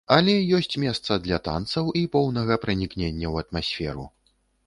Але 0.13 0.33
ёсць 0.59 0.77
месца 0.83 1.17
для 1.25 1.37
танцаў 1.47 1.91
і 2.01 2.03
поўнага 2.17 2.59
пранікнення 2.65 3.27
ў 3.33 3.45
атмасферу. 3.45 4.09